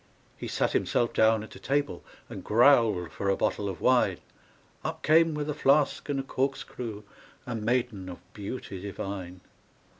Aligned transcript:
He 0.35 0.47
sat 0.47 0.71
himself 0.71 1.13
down 1.13 1.43
at 1.43 1.55
a 1.55 1.59
table, 1.59 2.03
And 2.27 2.43
growled 2.43 3.11
for 3.11 3.29
a 3.29 3.37
bottle 3.37 3.69
of 3.69 3.81
wine; 3.81 4.17
Up 4.83 5.03
came 5.03 5.35
with 5.35 5.47
a 5.47 5.53
flask 5.53 6.09
and 6.09 6.19
a 6.19 6.23
corkscrew 6.23 7.03
A 7.45 7.53
maiden 7.53 8.09
of 8.09 8.17
beauty 8.33 8.81
divine. 8.81 9.41